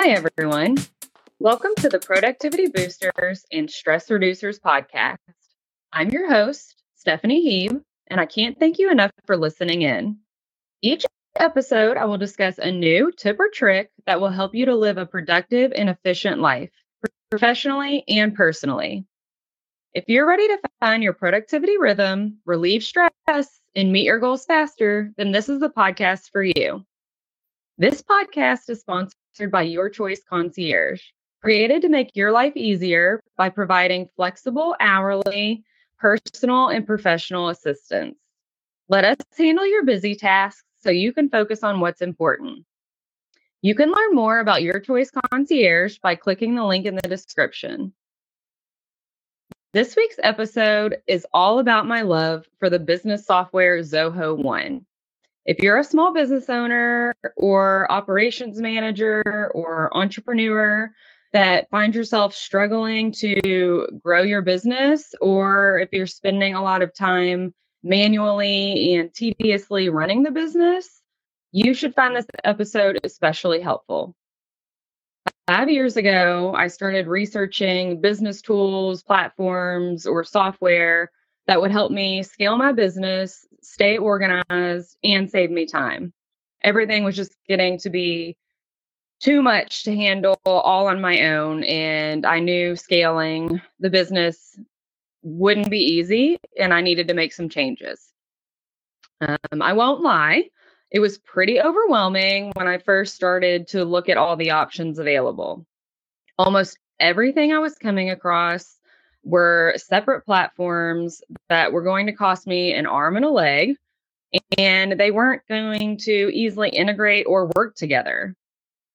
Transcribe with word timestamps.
Hi, 0.00 0.10
everyone. 0.10 0.76
Welcome 1.40 1.72
to 1.78 1.88
the 1.88 1.98
Productivity 1.98 2.68
Boosters 2.68 3.44
and 3.50 3.68
Stress 3.68 4.08
Reducers 4.08 4.60
podcast. 4.60 5.16
I'm 5.92 6.10
your 6.10 6.30
host, 6.30 6.76
Stephanie 6.94 7.44
Heeb, 7.44 7.82
and 8.06 8.20
I 8.20 8.26
can't 8.26 8.56
thank 8.60 8.78
you 8.78 8.92
enough 8.92 9.10
for 9.26 9.36
listening 9.36 9.82
in. 9.82 10.18
Each 10.82 11.04
episode, 11.34 11.96
I 11.96 12.04
will 12.04 12.16
discuss 12.16 12.58
a 12.58 12.70
new 12.70 13.10
tip 13.10 13.40
or 13.40 13.48
trick 13.52 13.90
that 14.06 14.20
will 14.20 14.30
help 14.30 14.54
you 14.54 14.66
to 14.66 14.76
live 14.76 14.98
a 14.98 15.04
productive 15.04 15.72
and 15.74 15.90
efficient 15.90 16.40
life, 16.40 16.70
professionally 17.28 18.04
and 18.06 18.36
personally. 18.36 19.04
If 19.94 20.04
you're 20.06 20.28
ready 20.28 20.46
to 20.46 20.60
find 20.78 21.02
your 21.02 21.14
productivity 21.14 21.76
rhythm, 21.76 22.38
relieve 22.44 22.84
stress, 22.84 23.10
and 23.26 23.90
meet 23.90 24.04
your 24.04 24.20
goals 24.20 24.46
faster, 24.46 25.10
then 25.16 25.32
this 25.32 25.48
is 25.48 25.58
the 25.58 25.70
podcast 25.70 26.30
for 26.30 26.44
you. 26.44 26.84
This 27.78 28.00
podcast 28.00 28.70
is 28.70 28.80
sponsored 28.80 29.14
by 29.46 29.62
Your 29.62 29.88
Choice 29.88 30.20
Concierge, 30.28 31.00
created 31.40 31.82
to 31.82 31.88
make 31.88 32.16
your 32.16 32.32
life 32.32 32.56
easier 32.56 33.20
by 33.36 33.48
providing 33.48 34.08
flexible 34.16 34.74
hourly, 34.80 35.62
personal, 35.98 36.68
and 36.68 36.86
professional 36.86 37.50
assistance. 37.50 38.16
Let 38.88 39.04
us 39.04 39.16
handle 39.36 39.66
your 39.66 39.84
busy 39.84 40.16
tasks 40.16 40.64
so 40.80 40.90
you 40.90 41.12
can 41.12 41.28
focus 41.28 41.62
on 41.62 41.78
what's 41.78 42.02
important. 42.02 42.64
You 43.62 43.74
can 43.74 43.90
learn 43.90 44.14
more 44.14 44.40
about 44.40 44.62
Your 44.62 44.80
Choice 44.80 45.10
Concierge 45.10 45.98
by 45.98 46.14
clicking 46.14 46.54
the 46.54 46.64
link 46.64 46.86
in 46.86 46.94
the 46.94 47.02
description. 47.02 47.92
This 49.74 49.94
week's 49.96 50.18
episode 50.22 50.98
is 51.06 51.26
all 51.34 51.58
about 51.58 51.86
my 51.86 52.02
love 52.02 52.46
for 52.58 52.70
the 52.70 52.78
business 52.78 53.26
software 53.26 53.78
Zoho 53.80 54.36
One. 54.36 54.86
If 55.48 55.60
you're 55.60 55.78
a 55.78 55.84
small 55.84 56.12
business 56.12 56.50
owner 56.50 57.16
or 57.34 57.90
operations 57.90 58.60
manager 58.60 59.50
or 59.54 59.88
entrepreneur 59.96 60.90
that 61.32 61.70
finds 61.70 61.96
yourself 61.96 62.34
struggling 62.34 63.12
to 63.12 63.88
grow 64.04 64.20
your 64.20 64.42
business, 64.42 65.14
or 65.22 65.78
if 65.78 65.88
you're 65.90 66.06
spending 66.06 66.54
a 66.54 66.62
lot 66.62 66.82
of 66.82 66.94
time 66.94 67.54
manually 67.82 68.96
and 68.96 69.14
tediously 69.14 69.88
running 69.88 70.22
the 70.22 70.30
business, 70.30 71.00
you 71.50 71.72
should 71.72 71.94
find 71.94 72.14
this 72.14 72.26
episode 72.44 73.00
especially 73.02 73.62
helpful. 73.62 74.14
Five 75.46 75.70
years 75.70 75.96
ago, 75.96 76.52
I 76.54 76.66
started 76.66 77.06
researching 77.06 78.02
business 78.02 78.42
tools, 78.42 79.02
platforms, 79.02 80.04
or 80.04 80.24
software 80.24 81.10
that 81.46 81.62
would 81.62 81.70
help 81.70 81.90
me 81.90 82.22
scale 82.22 82.58
my 82.58 82.72
business, 82.72 83.46
stay 83.62 83.98
organized, 83.98 84.96
and 85.02 85.30
save 85.30 85.50
me 85.50 85.66
time. 85.66 86.12
Everything 86.62 87.04
was 87.04 87.16
just 87.16 87.36
getting 87.48 87.78
to 87.78 87.90
be 87.90 88.36
too 89.20 89.42
much 89.42 89.84
to 89.84 89.94
handle 89.94 90.40
all 90.44 90.86
on 90.88 91.00
my 91.00 91.26
own. 91.26 91.64
And 91.64 92.24
I 92.24 92.40
knew 92.40 92.76
scaling 92.76 93.60
the 93.80 93.90
business 93.90 94.58
wouldn't 95.22 95.70
be 95.70 95.80
easy, 95.80 96.38
and 96.58 96.72
I 96.72 96.80
needed 96.80 97.08
to 97.08 97.14
make 97.14 97.32
some 97.32 97.48
changes. 97.48 98.12
Um, 99.20 99.62
I 99.62 99.72
won't 99.72 100.02
lie, 100.02 100.44
it 100.90 101.00
was 101.00 101.18
pretty 101.18 101.60
overwhelming 101.60 102.52
when 102.54 102.66
I 102.66 102.78
first 102.78 103.14
started 103.14 103.68
to 103.68 103.84
look 103.84 104.08
at 104.08 104.16
all 104.16 104.36
the 104.36 104.52
options 104.52 104.98
available. 104.98 105.66
Almost 106.38 106.78
everything 106.98 107.52
I 107.52 107.58
was 107.58 107.74
coming 107.74 108.10
across 108.10 108.77
were 109.28 109.74
separate 109.76 110.24
platforms 110.24 111.20
that 111.50 111.70
were 111.70 111.82
going 111.82 112.06
to 112.06 112.12
cost 112.12 112.46
me 112.46 112.72
an 112.72 112.86
arm 112.86 113.14
and 113.14 113.26
a 113.26 113.30
leg, 113.30 113.74
and 114.56 114.98
they 114.98 115.10
weren't 115.10 115.42
going 115.48 115.98
to 115.98 116.30
easily 116.32 116.70
integrate 116.70 117.26
or 117.28 117.50
work 117.54 117.76
together, 117.76 118.34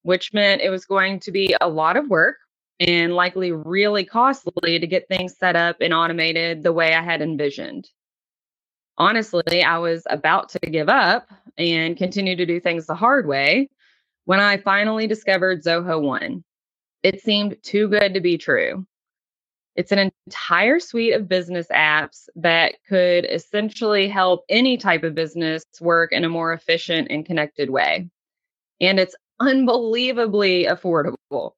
which 0.01 0.33
meant 0.33 0.61
it 0.61 0.71
was 0.71 0.85
going 0.85 1.19
to 1.19 1.31
be 1.31 1.55
a 1.61 1.69
lot 1.69 1.97
of 1.97 2.09
work 2.09 2.37
and 2.79 3.13
likely 3.13 3.51
really 3.51 4.03
costly 4.03 4.79
to 4.79 4.87
get 4.87 5.07
things 5.07 5.37
set 5.37 5.55
up 5.55 5.77
and 5.79 5.93
automated 5.93 6.63
the 6.63 6.73
way 6.73 6.95
I 6.95 7.01
had 7.03 7.21
envisioned. 7.21 7.87
Honestly, 8.97 9.63
I 9.63 9.77
was 9.77 10.03
about 10.09 10.49
to 10.49 10.59
give 10.59 10.89
up 10.89 11.27
and 11.59 11.95
continue 11.95 12.35
to 12.35 12.45
do 12.45 12.59
things 12.59 12.87
the 12.87 12.95
hard 12.95 13.27
way 13.27 13.69
when 14.25 14.39
I 14.39 14.57
finally 14.57 15.05
discovered 15.05 15.63
Zoho 15.63 16.01
One. 16.01 16.43
It 17.03 17.21
seemed 17.21 17.57
too 17.61 17.87
good 17.87 18.15
to 18.15 18.19
be 18.19 18.37
true. 18.37 18.87
It's 19.75 19.91
an 19.91 20.11
entire 20.27 20.79
suite 20.79 21.13
of 21.13 21.27
business 21.27 21.67
apps 21.73 22.29
that 22.35 22.75
could 22.87 23.25
essentially 23.25 24.07
help 24.07 24.45
any 24.47 24.77
type 24.77 25.03
of 25.03 25.15
business 25.15 25.63
work 25.81 26.11
in 26.11 26.23
a 26.23 26.29
more 26.29 26.53
efficient 26.53 27.07
and 27.09 27.25
connected 27.25 27.71
way. 27.71 28.09
And 28.79 28.99
it's 28.99 29.15
unbelievably 29.39 30.65
affordable. 30.65 31.53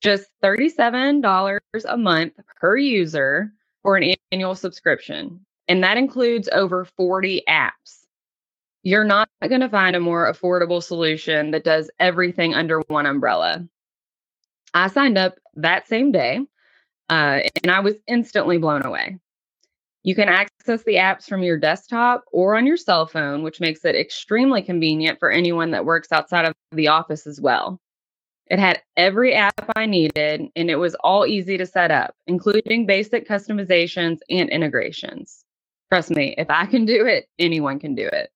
Just 0.00 0.30
$37 0.42 1.60
a 1.86 1.96
month 1.98 2.32
per 2.58 2.76
user 2.76 3.52
for 3.82 3.96
an 3.96 4.14
annual 4.32 4.54
subscription. 4.54 5.44
And 5.68 5.84
that 5.84 5.98
includes 5.98 6.48
over 6.50 6.86
40 6.86 7.42
apps. 7.46 8.06
You're 8.82 9.04
not 9.04 9.28
going 9.46 9.60
to 9.60 9.68
find 9.68 9.94
a 9.94 10.00
more 10.00 10.32
affordable 10.32 10.82
solution 10.82 11.50
that 11.50 11.64
does 11.64 11.90
everything 12.00 12.54
under 12.54 12.80
one 12.88 13.04
umbrella. 13.04 13.68
I 14.72 14.88
signed 14.88 15.18
up 15.18 15.38
that 15.56 15.86
same 15.86 16.12
day 16.12 16.40
uh, 17.10 17.40
and 17.62 17.70
I 17.70 17.80
was 17.80 17.96
instantly 18.06 18.56
blown 18.56 18.86
away. 18.86 19.18
You 20.02 20.14
can 20.14 20.28
access 20.28 20.82
the 20.84 20.94
apps 20.94 21.28
from 21.28 21.42
your 21.42 21.58
desktop 21.58 22.24
or 22.32 22.56
on 22.56 22.66
your 22.66 22.78
cell 22.78 23.06
phone, 23.06 23.42
which 23.42 23.60
makes 23.60 23.84
it 23.84 23.96
extremely 23.96 24.62
convenient 24.62 25.18
for 25.18 25.30
anyone 25.30 25.72
that 25.72 25.84
works 25.84 26.10
outside 26.10 26.46
of 26.46 26.54
the 26.72 26.88
office 26.88 27.26
as 27.26 27.40
well. 27.40 27.78
It 28.46 28.58
had 28.58 28.80
every 28.96 29.34
app 29.34 29.70
I 29.76 29.86
needed, 29.86 30.48
and 30.56 30.70
it 30.70 30.76
was 30.76 30.96
all 30.96 31.26
easy 31.26 31.58
to 31.58 31.66
set 31.66 31.90
up, 31.90 32.14
including 32.26 32.86
basic 32.86 33.28
customizations 33.28 34.18
and 34.30 34.48
integrations. 34.48 35.44
Trust 35.92 36.10
me, 36.10 36.34
if 36.38 36.48
I 36.48 36.66
can 36.66 36.84
do 36.86 37.06
it, 37.06 37.26
anyone 37.38 37.78
can 37.78 37.94
do 37.94 38.06
it. 38.06 38.30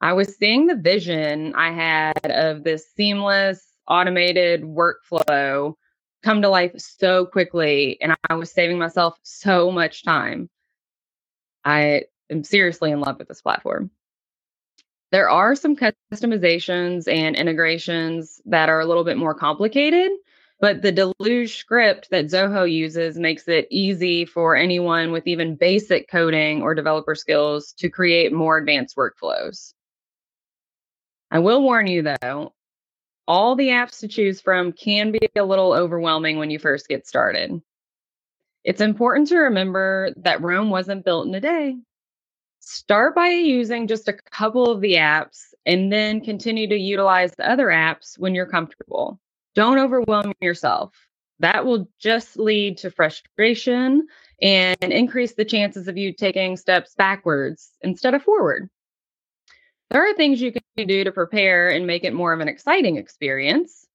I 0.00 0.12
was 0.12 0.36
seeing 0.36 0.66
the 0.66 0.76
vision 0.76 1.54
I 1.54 1.72
had 1.72 2.30
of 2.30 2.64
this 2.64 2.86
seamless, 2.96 3.66
automated 3.86 4.62
workflow 4.62 5.74
come 6.22 6.42
to 6.42 6.48
life 6.48 6.72
so 6.76 7.26
quickly 7.26 7.98
and 8.00 8.16
I 8.28 8.34
was 8.34 8.50
saving 8.50 8.78
myself 8.78 9.18
so 9.22 9.70
much 9.70 10.04
time. 10.04 10.48
I 11.64 12.04
am 12.30 12.44
seriously 12.44 12.90
in 12.90 13.00
love 13.00 13.18
with 13.18 13.28
this 13.28 13.42
platform. 13.42 13.90
There 15.10 15.30
are 15.30 15.54
some 15.54 15.76
customizations 15.76 17.08
and 17.10 17.34
integrations 17.34 18.42
that 18.44 18.68
are 18.68 18.80
a 18.80 18.86
little 18.86 19.04
bit 19.04 19.16
more 19.16 19.34
complicated, 19.34 20.10
but 20.60 20.82
the 20.82 20.92
deluge 20.92 21.56
script 21.56 22.10
that 22.10 22.26
Zoho 22.26 22.70
uses 22.70 23.18
makes 23.18 23.48
it 23.48 23.68
easy 23.70 24.26
for 24.26 24.54
anyone 24.54 25.12
with 25.12 25.26
even 25.26 25.56
basic 25.56 26.10
coding 26.10 26.62
or 26.62 26.74
developer 26.74 27.14
skills 27.14 27.72
to 27.78 27.88
create 27.88 28.32
more 28.32 28.58
advanced 28.58 28.96
workflows. 28.96 29.72
I 31.30 31.38
will 31.38 31.62
warn 31.62 31.86
you 31.86 32.02
though, 32.02 32.52
all 33.28 33.54
the 33.54 33.68
apps 33.68 34.00
to 34.00 34.08
choose 34.08 34.40
from 34.40 34.72
can 34.72 35.12
be 35.12 35.20
a 35.36 35.44
little 35.44 35.74
overwhelming 35.74 36.38
when 36.38 36.50
you 36.50 36.58
first 36.58 36.88
get 36.88 37.06
started. 37.06 37.60
It's 38.64 38.80
important 38.80 39.28
to 39.28 39.36
remember 39.36 40.12
that 40.16 40.40
Rome 40.40 40.70
wasn't 40.70 41.04
built 41.04 41.28
in 41.28 41.34
a 41.34 41.40
day. 41.40 41.76
Start 42.60 43.14
by 43.14 43.28
using 43.28 43.86
just 43.86 44.08
a 44.08 44.14
couple 44.14 44.70
of 44.70 44.80
the 44.80 44.94
apps 44.94 45.44
and 45.66 45.92
then 45.92 46.22
continue 46.22 46.66
to 46.68 46.76
utilize 46.76 47.32
the 47.32 47.48
other 47.48 47.66
apps 47.66 48.18
when 48.18 48.34
you're 48.34 48.46
comfortable. 48.46 49.20
Don't 49.54 49.78
overwhelm 49.78 50.32
yourself. 50.40 50.94
That 51.40 51.64
will 51.64 51.88
just 52.00 52.38
lead 52.38 52.78
to 52.78 52.90
frustration 52.90 54.06
and 54.40 54.82
increase 54.82 55.34
the 55.34 55.44
chances 55.44 55.86
of 55.86 55.96
you 55.96 56.12
taking 56.12 56.56
steps 56.56 56.94
backwards 56.94 57.72
instead 57.82 58.14
of 58.14 58.22
forward. 58.22 58.68
There 59.90 60.08
are 60.08 60.14
things 60.14 60.40
you 60.40 60.52
can 60.52 60.86
do 60.86 61.04
to 61.04 61.12
prepare 61.12 61.70
and 61.70 61.86
make 61.86 62.04
it 62.04 62.12
more 62.12 62.32
of 62.32 62.40
an 62.40 62.48
exciting 62.48 62.96
experience. 62.96 63.86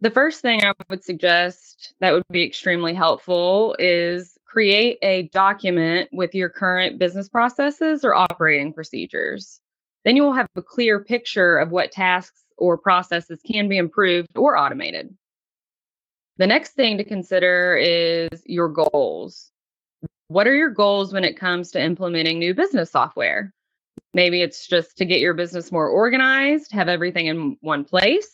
The 0.00 0.10
first 0.10 0.40
thing 0.40 0.64
I 0.64 0.72
would 0.90 1.04
suggest 1.04 1.94
that 2.00 2.12
would 2.12 2.22
be 2.30 2.42
extremely 2.42 2.94
helpful 2.94 3.76
is 3.78 4.36
create 4.44 4.98
a 5.02 5.28
document 5.34 6.08
with 6.12 6.34
your 6.34 6.48
current 6.48 6.98
business 6.98 7.28
processes 7.28 8.04
or 8.04 8.14
operating 8.14 8.72
procedures. 8.72 9.60
Then 10.04 10.16
you 10.16 10.22
will 10.22 10.32
have 10.32 10.48
a 10.56 10.62
clear 10.62 11.00
picture 11.00 11.58
of 11.58 11.70
what 11.70 11.92
tasks 11.92 12.42
or 12.56 12.78
processes 12.78 13.40
can 13.46 13.68
be 13.68 13.76
improved 13.76 14.28
or 14.36 14.56
automated. 14.56 15.14
The 16.38 16.46
next 16.46 16.72
thing 16.72 16.98
to 16.98 17.04
consider 17.04 17.76
is 17.76 18.42
your 18.46 18.68
goals. 18.68 19.50
What 20.28 20.46
are 20.46 20.54
your 20.54 20.70
goals 20.70 21.12
when 21.12 21.24
it 21.24 21.38
comes 21.38 21.70
to 21.72 21.82
implementing 21.82 22.38
new 22.38 22.54
business 22.54 22.90
software? 22.90 23.52
Maybe 24.14 24.42
it's 24.42 24.66
just 24.66 24.96
to 24.98 25.04
get 25.04 25.20
your 25.20 25.34
business 25.34 25.70
more 25.70 25.88
organized, 25.88 26.72
have 26.72 26.88
everything 26.88 27.26
in 27.26 27.56
one 27.60 27.84
place. 27.84 28.30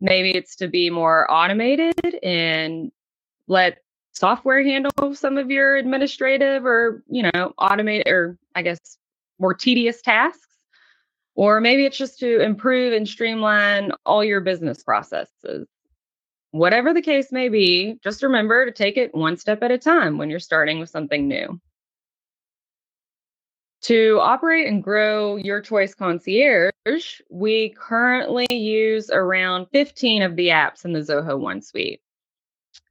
Maybe 0.00 0.32
it's 0.32 0.56
to 0.56 0.68
be 0.68 0.90
more 0.90 1.30
automated 1.30 2.18
and 2.22 2.90
let 3.46 3.78
software 4.12 4.62
handle 4.62 5.14
some 5.14 5.38
of 5.38 5.50
your 5.50 5.76
administrative 5.76 6.66
or, 6.66 7.02
you 7.08 7.22
know, 7.22 7.52
automate 7.58 8.06
or 8.08 8.36
I 8.54 8.62
guess 8.62 8.98
more 9.38 9.54
tedious 9.54 10.02
tasks. 10.02 10.48
Or 11.34 11.60
maybe 11.60 11.86
it's 11.86 11.96
just 11.96 12.18
to 12.18 12.40
improve 12.40 12.92
and 12.92 13.08
streamline 13.08 13.92
all 14.04 14.22
your 14.22 14.40
business 14.40 14.82
processes. 14.82 15.66
Whatever 16.50 16.92
the 16.92 17.00
case 17.00 17.32
may 17.32 17.48
be, 17.48 17.96
just 18.04 18.22
remember 18.22 18.66
to 18.66 18.72
take 18.72 18.98
it 18.98 19.14
one 19.14 19.38
step 19.38 19.62
at 19.62 19.70
a 19.70 19.78
time 19.78 20.18
when 20.18 20.28
you're 20.28 20.38
starting 20.40 20.78
with 20.78 20.90
something 20.90 21.26
new. 21.26 21.58
To 23.82 24.20
operate 24.20 24.68
and 24.68 24.80
grow 24.80 25.34
your 25.34 25.60
choice 25.60 25.92
concierge, 25.92 27.20
we 27.28 27.70
currently 27.70 28.46
use 28.48 29.10
around 29.10 29.66
15 29.72 30.22
of 30.22 30.36
the 30.36 30.48
apps 30.48 30.84
in 30.84 30.92
the 30.92 31.00
Zoho 31.00 31.36
One 31.36 31.60
suite. 31.60 32.00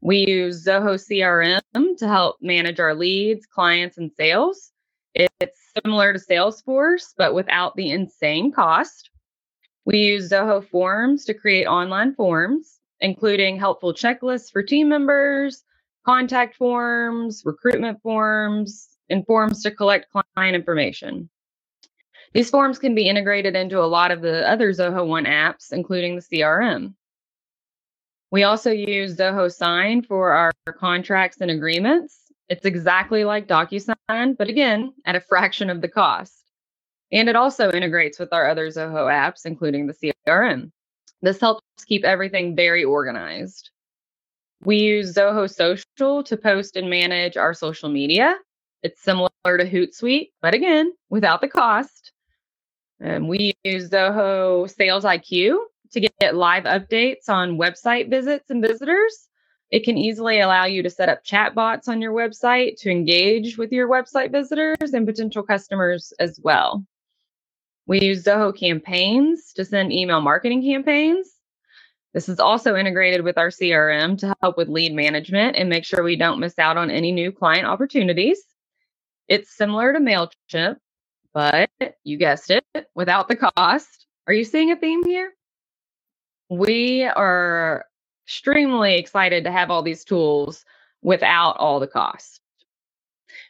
We 0.02 0.26
use 0.28 0.66
Zoho 0.66 0.96
CRM 0.96 1.98
to 1.98 2.08
help 2.08 2.38
manage 2.42 2.82
our 2.82 2.94
leads, 2.94 3.46
clients, 3.46 3.98
and 3.98 4.12
sales. 4.18 4.74
It's 5.16 5.60
similar 5.82 6.12
to 6.12 6.20
Salesforce, 6.20 7.14
but 7.18 7.34
without 7.34 7.78
the 7.78 7.92
insane 7.92 8.52
cost. 8.52 9.12
We 9.86 10.00
use 10.00 10.30
Zoho 10.30 10.62
Forms 10.62 11.24
to 11.26 11.34
create 11.34 11.68
online 11.68 12.16
forms, 12.16 12.80
including 13.00 13.58
helpful 13.58 13.94
checklists 13.94 14.52
for 14.52 14.62
team 14.62 14.90
members, 14.90 15.64
contact 16.06 16.58
forms, 16.58 17.44
recruitment 17.46 18.02
forms, 18.02 18.90
and 19.12 19.26
forms 19.26 19.62
to 19.64 19.72
collect 19.72 20.12
client 20.12 20.56
information. 20.56 21.30
These 22.34 22.50
forms 22.50 22.80
can 22.80 22.96
be 22.96 23.10
integrated 23.10 23.56
into 23.56 23.80
a 23.80 23.86
lot 23.86 24.12
of 24.12 24.22
the 24.22 24.50
other 24.50 24.72
Zoho 24.72 25.06
One 25.06 25.26
apps, 25.26 25.72
including 25.72 26.16
the 26.16 26.22
CRM. 26.22 26.94
We 28.32 28.44
also 28.44 28.72
use 28.72 29.18
Zoho 29.18 29.54
Sign 29.54 30.04
for 30.04 30.32
our 30.32 30.54
contracts 30.80 31.42
and 31.42 31.52
agreements. 31.52 32.18
It's 32.48 32.66
exactly 32.66 33.26
like 33.26 33.48
DocuSign, 33.48 34.38
but 34.38 34.48
again, 34.48 34.94
at 35.06 35.18
a 35.18 35.22
fraction 35.22 35.70
of 35.70 35.82
the 35.82 35.90
cost. 35.90 36.42
And 37.12 37.28
it 37.28 37.36
also 37.36 37.70
integrates 37.72 38.20
with 38.20 38.32
our 38.32 38.50
other 38.50 38.68
Zoho 38.68 39.12
apps, 39.12 39.46
including 39.46 39.88
the 39.88 40.14
CRM. 40.28 40.72
This 41.22 41.42
helps 41.42 41.62
keep 41.86 42.06
everything 42.06 42.56
very 42.56 42.86
organized. 42.86 43.70
We 44.64 44.78
use 44.78 45.14
Zoho 45.14 45.54
Social 45.54 46.24
to 46.24 46.38
post 46.38 46.78
and 46.78 46.90
manage 46.90 47.36
our 47.36 47.54
social 47.54 47.90
media. 47.90 48.38
It's 48.84 49.02
similar 49.04 49.30
to 49.46 49.70
Hootsuite, 49.70 50.32
but 50.42 50.54
again, 50.54 50.92
without 51.10 51.42
the 51.42 51.48
cost. 51.48 52.12
And 53.00 53.28
we 53.28 53.54
use 53.64 53.90
Zoho 53.90 54.70
Sales 54.70 55.04
IQ 55.04 55.58
to 55.92 56.00
get 56.00 56.36
live 56.36 56.64
updates 56.64 57.30
on 57.30 57.58
website 57.58 58.10
visits 58.10 58.50
and 58.50 58.62
visitors. 58.62 59.28
It 59.70 59.84
can 59.86 59.98
easily 59.98 60.40
allow 60.40 60.66
you 60.66 60.84
to 60.84 60.90
set 60.90 61.10
up 61.10 61.24
chat 61.24 61.56
bots 61.56 61.88
on 61.88 62.02
your 62.02 62.14
website 62.14 62.78
to 62.82 62.90
engage 62.90 63.58
with 63.58 63.72
your 63.72 63.88
website 63.88 64.32
visitors 64.32 64.94
and 64.94 65.08
potential 65.08 65.44
customers 65.44 66.12
as 66.20 66.40
well. 66.44 66.86
We 67.88 68.02
use 68.02 68.24
Zoho 68.24 68.58
campaigns 68.58 69.54
to 69.54 69.66
send 69.66 69.92
email 69.92 70.22
marketing 70.22 70.64
campaigns. 70.64 71.30
This 72.14 72.30
is 72.30 72.40
also 72.40 72.76
integrated 72.76 73.24
with 73.24 73.38
our 73.38 73.48
CRM 73.48 74.18
to 74.20 74.36
help 74.42 74.58
with 74.58 74.68
lead 74.68 74.94
management 74.94 75.56
and 75.56 75.70
make 75.70 75.86
sure 75.86 76.04
we 76.04 76.18
don't 76.18 76.40
miss 76.40 76.60
out 76.60 76.78
on 76.78 76.92
any 76.92 77.12
new 77.12 77.32
client 77.32 77.66
opportunities. 77.66 78.44
It's 79.28 79.56
similar 79.56 79.94
to 79.94 80.00
MailChimp, 80.00 80.78
but 81.34 81.70
you 82.04 82.18
guessed 82.18 82.52
it, 82.52 82.66
without 82.96 83.28
the 83.28 83.36
cost. 83.36 84.08
Are 84.28 84.34
you 84.34 84.44
seeing 84.44 84.72
a 84.72 84.76
theme 84.76 85.06
here? 85.06 85.34
We 86.50 87.04
are 87.04 87.86
extremely 88.28 88.98
excited 88.98 89.46
to 89.46 89.52
have 89.52 89.72
all 89.72 89.84
these 89.84 90.04
tools 90.04 90.66
without 91.02 91.58
all 91.58 91.80
the 91.80 91.88
cost. 91.88 92.42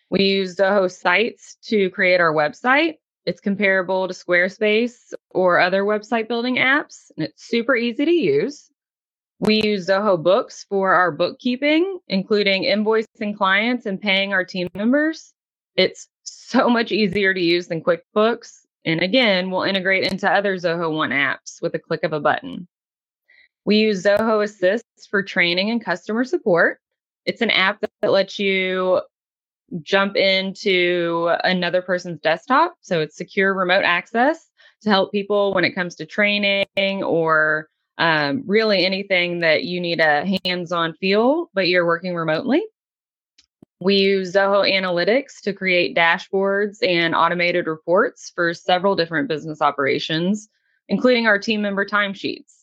We 0.09 0.23
use 0.23 0.55
Zoho 0.55 0.91
Sites 0.91 1.57
to 1.63 1.89
create 1.89 2.19
our 2.19 2.33
website. 2.33 2.95
It's 3.25 3.41
comparable 3.41 4.07
to 4.07 4.13
Squarespace 4.13 5.13
or 5.29 5.59
other 5.59 5.83
website 5.83 6.27
building 6.27 6.57
apps, 6.57 7.11
and 7.15 7.25
it's 7.25 7.47
super 7.47 7.75
easy 7.75 8.05
to 8.05 8.11
use. 8.11 8.69
We 9.39 9.61
use 9.63 9.87
Zoho 9.87 10.21
Books 10.21 10.65
for 10.69 10.93
our 10.93 11.11
bookkeeping, 11.11 11.99
including 12.07 12.63
invoicing 12.63 13.35
clients 13.35 13.85
and 13.85 13.99
paying 13.99 14.33
our 14.33 14.45
team 14.45 14.69
members. 14.75 15.33
It's 15.75 16.07
so 16.23 16.69
much 16.69 16.91
easier 16.91 17.33
to 17.33 17.39
use 17.39 17.67
than 17.67 17.83
QuickBooks. 17.83 18.65
And 18.85 19.01
again, 19.01 19.51
we'll 19.51 19.63
integrate 19.63 20.11
into 20.11 20.29
other 20.29 20.55
Zoho 20.55 20.95
One 20.95 21.11
apps 21.11 21.61
with 21.61 21.75
a 21.75 21.79
click 21.79 22.03
of 22.03 22.13
a 22.13 22.19
button. 22.19 22.67
We 23.65 23.77
use 23.77 24.03
Zoho 24.03 24.43
Assist 24.43 24.85
for 25.09 25.21
training 25.21 25.69
and 25.69 25.83
customer 25.83 26.23
support. 26.23 26.79
It's 27.25 27.41
an 27.41 27.51
app 27.51 27.83
that 28.01 28.11
lets 28.11 28.39
you 28.39 29.01
jump 29.81 30.15
into 30.15 31.31
another 31.43 31.81
person's 31.81 32.19
desktop. 32.19 32.75
So 32.81 32.99
it's 33.01 33.15
secure 33.15 33.53
remote 33.53 33.83
access 33.83 34.49
to 34.81 34.89
help 34.89 35.11
people 35.11 35.53
when 35.53 35.63
it 35.63 35.75
comes 35.75 35.95
to 35.95 36.05
training 36.05 36.65
or 37.03 37.69
um, 37.97 38.43
really 38.47 38.85
anything 38.85 39.41
that 39.41 39.63
you 39.63 39.79
need 39.79 39.99
a 39.99 40.25
hands 40.43 40.71
on 40.71 40.93
feel, 40.95 41.49
but 41.53 41.67
you're 41.67 41.85
working 41.85 42.15
remotely. 42.15 42.63
We 43.81 43.95
use 43.95 44.31
Zoho 44.31 44.63
Analytics 44.71 45.41
to 45.41 45.53
create 45.53 45.97
dashboards 45.97 46.87
and 46.87 47.15
automated 47.15 47.65
reports 47.65 48.31
for 48.35 48.53
several 48.53 48.95
different 48.95 49.27
business 49.27 49.59
operations, 49.59 50.49
including 50.87 51.25
our 51.25 51.39
team 51.39 51.63
member 51.63 51.83
timesheets. 51.83 52.57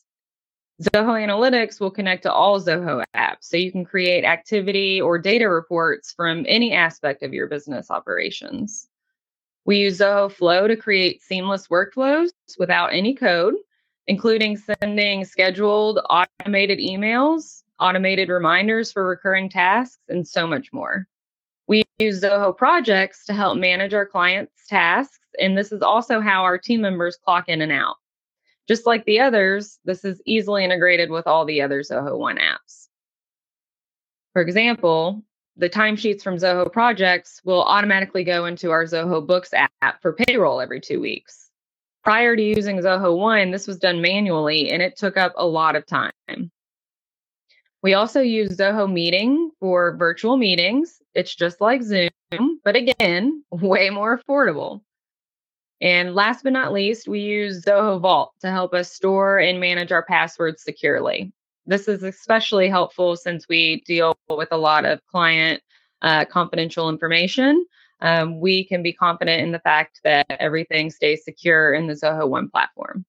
Zoho 0.81 1.21
Analytics 1.21 1.81
will 1.81 1.91
connect 1.91 2.23
to 2.23 2.33
all 2.33 2.61
Zoho 2.61 3.03
apps, 3.17 3.39
so 3.41 3.57
you 3.57 3.73
can 3.73 3.85
create 3.85 4.23
activity 4.23 5.01
or 5.01 5.19
data 5.19 5.49
reports 5.49 6.13
from 6.13 6.47
any 6.47 6.73
aspect 6.73 7.25
of 7.25 7.35
your 7.35 7.49
business 7.49 7.91
operations. 7.91 8.87
We 9.65 9.79
use 9.79 9.99
Zoho 9.99 10.31
Flow 10.31 10.69
to 10.69 10.77
create 10.77 11.21
seamless 11.21 11.67
workflows 11.67 12.31
without 12.61 12.95
any 12.95 13.17
code, 13.17 13.55
including 14.07 14.57
sending 14.57 15.25
scheduled 15.25 15.99
automated 16.09 16.79
emails, 16.79 17.65
automated 17.81 18.29
reminders 18.29 18.93
for 18.93 19.07
recurring 19.07 19.49
tasks, 19.49 19.99
and 20.09 20.27
so 20.27 20.47
much 20.47 20.73
more. 20.73 21.07
We 21.67 21.85
use 21.99 22.23
Zoho 22.23 22.57
projects 22.57 23.27
to 23.27 23.35
help 23.35 23.59
manage 23.59 23.95
our 23.95 24.07
clients' 24.07 24.67
tasks, 24.69 25.19
and 25.41 25.57
this 25.57 25.73
is 25.73 25.83
also 25.83 26.21
how 26.21 26.43
our 26.43 26.59
team 26.59 26.81
members 26.81 27.19
clock 27.23 27.49
in 27.49 27.61
and 27.61 27.73
out. 27.73 27.97
Just 28.67 28.87
like 28.87 29.05
the 29.05 29.21
others, 29.21 29.79
this 29.85 30.05
is 30.05 30.21
easily 30.27 30.65
integrated 30.65 31.11
with 31.11 31.27
all 31.27 31.45
the 31.45 31.63
other 31.63 31.81
Zoho 31.81 32.19
One 32.19 32.37
apps. 32.37 32.89
For 34.33 34.43
example, 34.43 35.23
the 35.57 35.69
timesheets 35.69 36.23
from 36.23 36.37
Zoho 36.37 36.71
projects 36.73 37.41
will 37.45 37.65
automatically 37.65 38.25
go 38.25 38.47
into 38.47 38.71
our 38.71 38.85
Zoho 38.85 39.27
Books 39.27 39.53
app 39.53 40.01
for 40.01 40.13
payroll 40.13 40.61
every 40.61 40.81
two 40.81 41.01
weeks. 41.01 41.51
Prior 42.05 42.37
to 42.37 42.43
using 42.43 42.79
Zoho 42.79 43.17
One, 43.19 43.51
this 43.51 43.67
was 43.67 43.79
done 43.79 44.01
manually 44.01 44.71
and 44.71 44.81
it 44.81 44.97
took 44.97 45.17
up 45.17 45.33
a 45.37 45.47
lot 45.47 45.75
of 45.75 45.85
time. 45.85 46.13
We 47.83 47.95
also 47.95 48.21
use 48.21 48.57
Zoho 48.57 48.93
Meeting 48.93 49.51
for 49.61 49.97
virtual 49.97 50.37
meetings. 50.37 51.01
It's 51.15 51.35
just 51.35 51.61
like 51.61 51.83
Zoom, 51.83 52.11
but 52.65 52.75
again, 52.75 53.45
way 53.51 53.91
more 53.91 54.19
affordable. 54.19 54.81
And 55.81 56.15
last 56.15 56.43
but 56.43 56.53
not 56.53 56.73
least, 56.73 57.07
we 57.07 57.21
use 57.21 57.65
Zoho 57.65 58.01
Vault 58.01 58.33
to 58.41 58.51
help 58.51 58.75
us 58.75 58.93
store 58.93 59.39
and 59.39 59.61
manage 59.61 59.93
our 59.93 60.05
passwords 60.05 60.63
securely. 60.63 61.33
This 61.67 61.87
is 61.87 62.03
especially 62.03 62.69
helpful 62.69 63.17
since 63.17 63.47
we 63.49 63.83
deal 63.83 64.17
with 64.29 64.49
a 64.51 64.57
lot 64.57 64.85
of 64.85 65.05
client 65.07 65.63
uh, 66.03 66.25
confidential 66.25 66.89
information. 66.89 67.65
Um, 68.01 68.41
we 68.41 68.65
can 68.65 68.83
be 68.83 68.93
confident 68.93 69.43
in 69.43 69.53
the 69.53 69.59
fact 69.61 70.01
that 70.03 70.27
everything 70.31 70.91
stays 70.91 71.25
secure 71.25 71.73
in 71.75 71.87
the 71.87 71.95
Zoho 71.95 72.29
One 72.29 72.49
platform. 72.49 73.05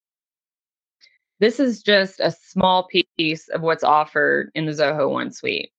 This 1.39 1.60
is 1.60 1.81
just 1.81 2.19
a 2.19 2.31
small 2.31 2.89
piece 3.17 3.48
of 3.50 3.62
what's 3.62 3.84
offered 3.84 4.51
in 4.55 4.65
the 4.65 4.74
Zoho 4.74 5.10
One 5.10 5.31
suite. 5.31 5.72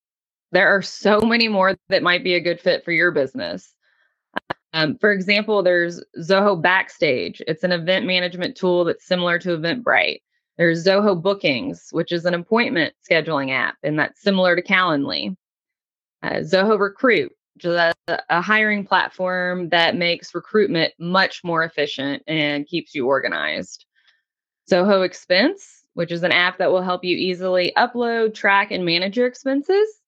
There 0.52 0.69
are 0.69 0.83
so 0.83 1.21
many 1.21 1.49
more 1.49 1.76
that 1.88 2.02
might 2.02 2.25
be 2.25 2.35
a 2.35 2.40
good 2.40 2.61
fit 2.61 2.85
for 2.85 2.93
your 2.93 3.11
business. 3.11 3.75
Um, 4.73 4.97
for 4.99 5.12
example, 5.12 5.62
there's 5.62 6.02
Zoho 6.19 6.61
Backstage. 6.61 7.43
It's 7.47 7.64
an 7.64 7.73
event 7.73 8.07
management 8.07 8.57
tool 8.57 8.85
that's 8.85 9.07
similar 9.07 9.38
to 9.40 9.57
Eventbrite. 9.59 10.23
There's 10.57 10.85
Zoho 10.85 11.21
Bookings, 11.21 11.88
which 11.90 12.12
is 12.12 12.25
an 12.25 12.35
appointment 12.35 12.95
scheduling 13.09 13.50
app, 13.50 13.76
and 13.83 13.99
that's 13.99 14.23
similar 14.23 14.57
to 14.57 14.62
Calendly. 14.62 15.37
Uh, 16.23 16.40
Zoho 16.40 16.79
Recruit, 16.79 17.33
which 17.55 17.64
is 17.64 17.75
a, 17.75 17.95
a 18.29 18.40
hiring 18.40 18.85
platform 18.85 19.69
that 19.71 19.97
makes 19.97 20.35
recruitment 20.35 20.93
much 20.99 21.43
more 21.43 21.64
efficient 21.64 22.23
and 22.26 22.67
keeps 22.67 22.95
you 22.95 23.07
organized. 23.07 23.87
Zoho 24.71 25.05
Expense, 25.05 25.85
which 25.95 26.12
is 26.12 26.23
an 26.23 26.33
app 26.33 26.59
that 26.59 26.71
will 26.71 26.83
help 26.83 27.05
you 27.05 27.17
easily 27.17 27.73
upload, 27.77 28.35
track, 28.35 28.71
and 28.71 28.85
manage 28.85 29.17
your 29.17 29.27
expenses. 29.27 30.00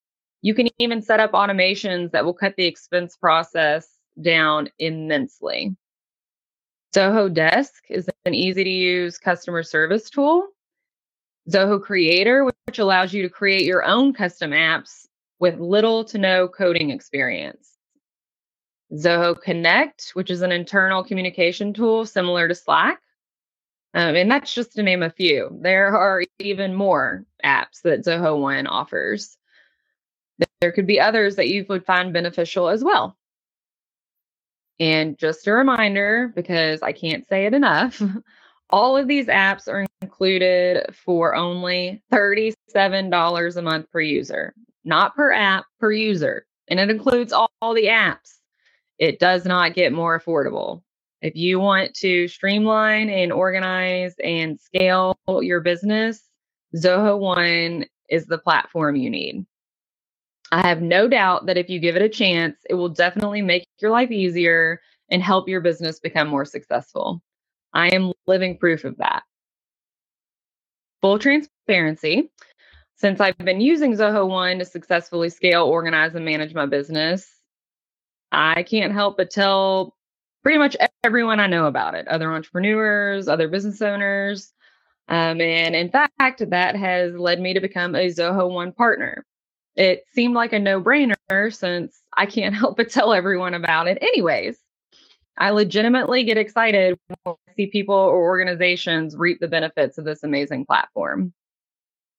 You 0.42 0.54
can 0.54 0.68
even 0.78 1.02
set 1.02 1.20
up 1.20 1.32
automations 1.32 2.12
that 2.12 2.24
will 2.24 2.34
cut 2.34 2.54
the 2.56 2.66
expense 2.66 3.16
process 3.16 3.88
down 4.20 4.68
immensely. 4.78 5.76
Zoho 6.94 7.32
Desk 7.32 7.82
is 7.88 8.08
an 8.26 8.34
easy 8.34 8.64
to 8.64 8.70
use 8.70 9.18
customer 9.18 9.62
service 9.62 10.10
tool. 10.10 10.48
Zoho 11.48 11.82
Creator, 11.82 12.44
which 12.44 12.78
allows 12.78 13.12
you 13.12 13.22
to 13.22 13.28
create 13.28 13.64
your 13.64 13.84
own 13.84 14.12
custom 14.12 14.50
apps 14.50 15.06
with 15.38 15.58
little 15.58 16.04
to 16.04 16.18
no 16.18 16.46
coding 16.46 16.90
experience. 16.90 17.70
Zoho 18.92 19.40
Connect, 19.40 20.10
which 20.10 20.30
is 20.30 20.42
an 20.42 20.52
internal 20.52 21.02
communication 21.02 21.72
tool 21.72 22.04
similar 22.04 22.46
to 22.46 22.54
Slack. 22.54 23.00
Um, 23.94 24.16
and 24.16 24.30
that's 24.30 24.54
just 24.54 24.72
to 24.72 24.82
name 24.82 25.02
a 25.02 25.10
few. 25.10 25.56
There 25.60 25.94
are 25.96 26.22
even 26.38 26.74
more 26.74 27.24
apps 27.44 27.82
that 27.82 28.04
Zoho 28.04 28.40
One 28.40 28.66
offers. 28.66 29.36
There 30.60 30.72
could 30.72 30.86
be 30.86 31.00
others 31.00 31.36
that 31.36 31.48
you 31.48 31.66
would 31.68 31.84
find 31.84 32.12
beneficial 32.12 32.68
as 32.68 32.82
well. 32.82 33.16
And 34.80 35.18
just 35.18 35.46
a 35.46 35.52
reminder, 35.52 36.32
because 36.34 36.82
I 36.82 36.92
can't 36.92 37.28
say 37.28 37.46
it 37.46 37.54
enough, 37.54 38.02
all 38.70 38.96
of 38.96 39.06
these 39.06 39.26
apps 39.26 39.68
are 39.68 39.86
included 40.00 40.86
for 40.94 41.34
only 41.34 42.02
$37 42.10 43.56
a 43.56 43.62
month 43.62 43.90
per 43.92 44.00
user, 44.00 44.54
not 44.84 45.14
per 45.14 45.32
app, 45.32 45.66
per 45.78 45.92
user. 45.92 46.46
And 46.68 46.80
it 46.80 46.90
includes 46.90 47.32
all, 47.32 47.50
all 47.60 47.74
the 47.74 47.86
apps. 47.86 48.38
It 48.98 49.18
does 49.18 49.44
not 49.44 49.74
get 49.74 49.92
more 49.92 50.18
affordable. 50.18 50.82
If 51.22 51.36
you 51.36 51.60
want 51.60 51.94
to 51.94 52.26
streamline 52.26 53.08
and 53.08 53.32
organize 53.32 54.14
and 54.22 54.60
scale 54.60 55.16
your 55.28 55.60
business, 55.60 56.20
Zoho 56.76 57.16
One 57.18 57.86
is 58.10 58.26
the 58.26 58.38
platform 58.38 58.96
you 58.96 59.08
need. 59.08 59.46
I 60.50 60.66
have 60.66 60.82
no 60.82 61.06
doubt 61.06 61.46
that 61.46 61.56
if 61.56 61.70
you 61.70 61.78
give 61.78 61.94
it 61.94 62.02
a 62.02 62.08
chance, 62.08 62.56
it 62.68 62.74
will 62.74 62.88
definitely 62.88 63.40
make 63.40 63.64
your 63.80 63.92
life 63.92 64.10
easier 64.10 64.80
and 65.10 65.22
help 65.22 65.48
your 65.48 65.60
business 65.60 66.00
become 66.00 66.26
more 66.26 66.44
successful. 66.44 67.22
I 67.72 67.88
am 67.88 68.12
living 68.26 68.58
proof 68.58 68.84
of 68.84 68.96
that. 68.98 69.22
Full 71.02 71.20
transparency. 71.20 72.30
Since 72.96 73.20
I've 73.20 73.38
been 73.38 73.60
using 73.60 73.92
Zoho 73.92 74.28
One 74.28 74.58
to 74.58 74.64
successfully 74.64 75.30
scale, 75.30 75.64
organize, 75.64 76.16
and 76.16 76.24
manage 76.24 76.52
my 76.52 76.66
business, 76.66 77.28
I 78.32 78.64
can't 78.64 78.92
help 78.92 79.16
but 79.16 79.30
tell 79.30 79.96
pretty 80.42 80.58
much 80.58 80.76
everyone 81.04 81.40
I 81.40 81.48
know 81.48 81.66
about 81.66 81.94
it 81.94 82.06
other 82.08 82.32
entrepreneurs, 82.32 83.26
other 83.28 83.48
business 83.48 83.82
owners. 83.82 84.52
Um, 85.08 85.40
and 85.40 85.74
in 85.74 85.90
fact, 85.90 86.48
that 86.50 86.76
has 86.76 87.14
led 87.14 87.40
me 87.40 87.54
to 87.54 87.60
become 87.60 87.94
a 87.94 88.06
Zoho 88.06 88.48
One 88.50 88.72
partner. 88.72 89.26
It 89.74 90.04
seemed 90.12 90.34
like 90.34 90.52
a 90.52 90.58
no 90.58 90.80
brainer 90.80 91.54
since 91.54 92.00
I 92.16 92.26
can't 92.26 92.54
help 92.60 92.76
but 92.76 92.90
tell 92.90 93.12
everyone 93.12 93.54
about 93.54 93.88
it, 93.88 93.98
anyways. 94.00 94.58
I 95.38 95.50
legitimately 95.50 96.24
get 96.24 96.36
excited 96.36 96.98
when 97.24 97.34
I 97.48 97.52
see 97.56 97.66
people 97.66 97.94
or 97.94 98.22
organizations 98.22 99.16
reap 99.16 99.40
the 99.40 99.48
benefits 99.48 99.98
of 99.98 100.04
this 100.04 100.22
amazing 100.22 100.66
platform. 100.66 101.32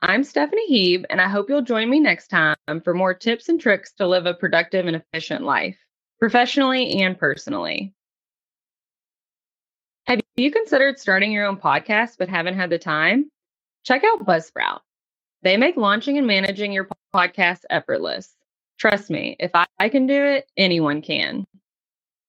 I'm 0.00 0.22
Stephanie 0.22 0.70
Heeb, 0.70 1.06
and 1.10 1.20
I 1.20 1.28
hope 1.28 1.50
you'll 1.50 1.60
join 1.60 1.90
me 1.90 1.98
next 1.98 2.28
time 2.28 2.56
for 2.84 2.94
more 2.94 3.12
tips 3.12 3.48
and 3.48 3.60
tricks 3.60 3.92
to 3.94 4.06
live 4.06 4.26
a 4.26 4.34
productive 4.34 4.86
and 4.86 4.96
efficient 4.96 5.44
life, 5.44 5.76
professionally 6.20 7.02
and 7.02 7.18
personally. 7.18 7.92
Have 10.06 10.20
you 10.36 10.52
considered 10.52 11.00
starting 11.00 11.32
your 11.32 11.46
own 11.46 11.56
podcast 11.56 12.12
but 12.16 12.28
haven't 12.28 12.54
had 12.54 12.70
the 12.70 12.78
time? 12.78 13.28
Check 13.84 14.04
out 14.04 14.24
Buzzsprout. 14.24 14.80
They 15.42 15.56
make 15.56 15.76
launching 15.76 16.16
and 16.16 16.28
managing 16.28 16.72
your 16.72 16.88
podcast 17.14 17.62
effortless. 17.70 18.34
Trust 18.80 19.10
me, 19.10 19.36
if 19.38 19.50
I, 19.54 19.66
I 19.78 19.90
can 19.90 20.06
do 20.06 20.24
it, 20.24 20.50
anyone 20.56 21.02
can. 21.02 21.46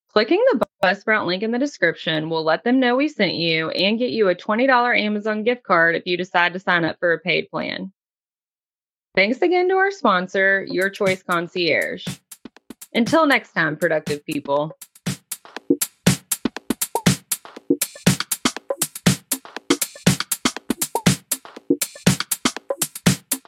Clicking 0.09 0.43
the 0.51 0.67
Buzzsprout 0.83 1.25
link 1.25 1.43
in 1.43 1.51
the 1.51 1.57
description 1.57 2.29
will 2.29 2.43
let 2.43 2.65
them 2.65 2.81
know 2.81 2.97
we 2.97 3.07
sent 3.07 3.35
you 3.35 3.69
and 3.69 3.97
get 3.97 4.09
you 4.09 4.27
a 4.27 4.35
$20 4.35 4.99
Amazon 4.99 5.43
gift 5.43 5.63
card 5.63 5.95
if 5.95 6.05
you 6.05 6.17
decide 6.17 6.51
to 6.51 6.59
sign 6.59 6.83
up 6.83 6.97
for 6.99 7.13
a 7.13 7.19
paid 7.19 7.49
plan. 7.49 7.93
Thanks 9.15 9.41
again 9.41 9.69
to 9.69 9.75
our 9.75 9.91
sponsor, 9.91 10.65
Your 10.69 10.89
Choice 10.89 11.23
Concierge. 11.23 12.05
Until 12.93 13.25
next 13.25 13.53
time, 13.53 13.77
productive 13.77 14.25
people. 14.25 14.77